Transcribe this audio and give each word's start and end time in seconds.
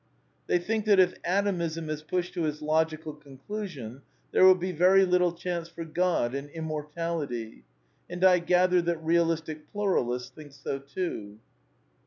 I 0.01 0.33
They 0.47 0.57
think 0.57 0.85
that 0.85 0.99
if 0.99 1.13
Atomism 1.23 1.87
is 1.87 2.01
pushed 2.01 2.33
to 2.33 2.47
its 2.47 2.59
logical 2.63 3.13
condu 3.13 3.37
1 3.45 3.67
sion 3.67 4.01
there 4.31 4.43
will 4.43 4.55
be 4.55 4.71
very 4.71 5.05
little 5.05 5.31
chance 5.31 5.69
for 5.69 5.85
God 5.85 6.33
and 6.33 6.49
Im) 6.49 6.63
mortality. 6.65 7.65
And 8.09 8.23
I 8.25 8.39
gather 8.39 8.81
that 8.81 8.97
Realistic 8.97 9.71
Pluralists 9.71 10.31
think 10.31 10.53
so 10.53 10.79
too. 10.79 11.37